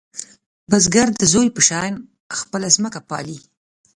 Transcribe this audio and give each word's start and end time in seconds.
بزګر 0.69 1.07
د 1.19 1.23
زوی 1.33 1.47
په 1.55 1.61
شان 1.67 1.93
ځمکه 2.75 2.99
پالې 3.09 3.37